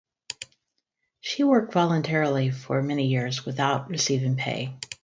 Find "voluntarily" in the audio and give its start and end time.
1.73-2.49